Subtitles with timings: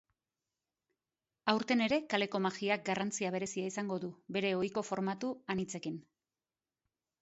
[1.53, 6.07] Aurten ere kaleko magiak garrantzia berezia izango du, bere ohiko formatu anitzekin.